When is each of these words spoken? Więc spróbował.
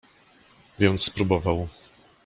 Więc 0.79 1.03
spróbował. 1.03 1.67